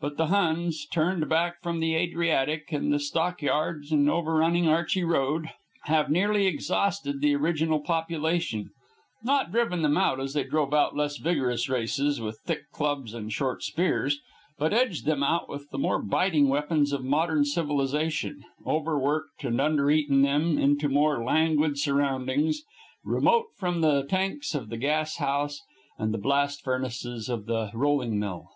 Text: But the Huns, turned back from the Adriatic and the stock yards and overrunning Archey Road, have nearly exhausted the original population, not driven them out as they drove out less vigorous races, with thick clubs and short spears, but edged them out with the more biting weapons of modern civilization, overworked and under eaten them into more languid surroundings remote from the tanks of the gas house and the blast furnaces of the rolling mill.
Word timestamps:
But 0.00 0.16
the 0.16 0.26
Huns, 0.28 0.86
turned 0.86 1.28
back 1.28 1.60
from 1.60 1.80
the 1.80 1.96
Adriatic 1.96 2.70
and 2.70 2.92
the 2.92 3.00
stock 3.00 3.42
yards 3.42 3.90
and 3.90 4.08
overrunning 4.08 4.68
Archey 4.68 5.02
Road, 5.02 5.46
have 5.86 6.08
nearly 6.08 6.46
exhausted 6.46 7.20
the 7.20 7.34
original 7.34 7.80
population, 7.80 8.70
not 9.24 9.50
driven 9.50 9.82
them 9.82 9.96
out 9.98 10.20
as 10.20 10.32
they 10.32 10.44
drove 10.44 10.72
out 10.72 10.94
less 10.94 11.16
vigorous 11.16 11.68
races, 11.68 12.20
with 12.20 12.38
thick 12.46 12.70
clubs 12.70 13.14
and 13.14 13.32
short 13.32 13.64
spears, 13.64 14.20
but 14.58 14.72
edged 14.72 15.06
them 15.06 15.24
out 15.24 15.48
with 15.48 15.68
the 15.70 15.78
more 15.78 16.00
biting 16.00 16.48
weapons 16.48 16.92
of 16.92 17.02
modern 17.02 17.44
civilization, 17.44 18.44
overworked 18.64 19.42
and 19.42 19.60
under 19.60 19.90
eaten 19.90 20.22
them 20.22 20.56
into 20.56 20.88
more 20.88 21.24
languid 21.24 21.76
surroundings 21.80 22.62
remote 23.02 23.46
from 23.56 23.80
the 23.80 24.04
tanks 24.04 24.54
of 24.54 24.68
the 24.68 24.78
gas 24.78 25.16
house 25.16 25.60
and 25.98 26.14
the 26.14 26.18
blast 26.18 26.62
furnaces 26.62 27.28
of 27.28 27.46
the 27.46 27.72
rolling 27.74 28.20
mill. 28.20 28.48